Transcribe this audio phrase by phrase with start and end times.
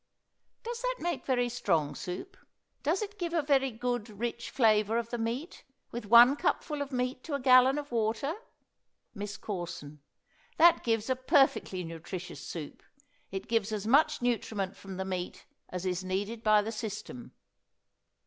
[0.63, 2.35] _Does that make very strong soup
[2.81, 6.91] does it give a very good rich flavor of the meat, with one cupful of
[6.91, 8.33] meat to a gallon of water?
[9.13, 10.01] MISS CORSON.
[10.57, 12.81] That gives a perfectly nutritious soup.
[13.29, 17.33] It gives as much nutriment from the meat as is needed by the system.